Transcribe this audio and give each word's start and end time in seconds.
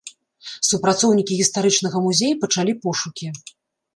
Супрацоўнікі 0.69 1.35
гістарычнага 1.41 1.97
музея 2.05 2.39
пачалі 2.45 2.73
пошукі. 2.87 3.27